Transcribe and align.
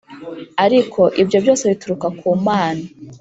Ariko 0.65 1.01
ibyo 1.21 1.37
byose 1.43 1.63
bituruka 1.71 2.07
ku 2.17 2.27
Mana, 2.47 2.83